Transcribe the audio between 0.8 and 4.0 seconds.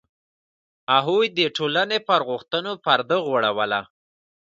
هغوی د ټولنې پر غوښتنو پرده غوړوله.